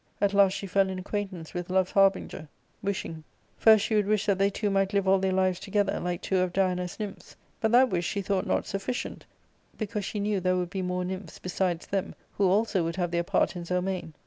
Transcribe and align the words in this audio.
At 0.19 0.33
last 0.33 0.53
she 0.53 0.65
fell 0.65 0.89
in 0.89 0.97
acquaintance 0.97 1.53
with 1.53 1.69
love's 1.69 1.91
harbinger— 1.91 2.47
wishing. 2.81 3.23
First 3.55 3.85
she 3.85 3.93
would 3.93 4.07
wish 4.07 4.25
that 4.25 4.39
they 4.39 4.49
two 4.49 4.71
might 4.71 4.93
live 4.93 5.07
all 5.07 5.19
their 5.19 5.31
lives 5.31 5.59
together, 5.59 5.99
like 5.99 6.23
two 6.23 6.39
of 6.39 6.53
Diana's 6.53 6.99
nymphs; 6.99 7.35
but 7.59 7.71
that 7.73 7.91
wish 7.91 8.07
she 8.07 8.23
thought 8.23 8.47
not 8.47 8.65
sufficient, 8.65 9.27
because 9.77 10.03
she 10.03 10.19
knew 10.19 10.39
there 10.39 10.57
would 10.57 10.71
be 10.71 10.81
more 10.81 11.05
nymphs 11.05 11.37
besides 11.37 11.85
them, 11.85 12.15
who 12.39 12.49
also 12.49 12.83
would 12.83 12.95
have 12.95 13.11
their 13.11 13.21
part 13.23 13.55
in 13.55 13.63
Zelmane. 13.63 14.13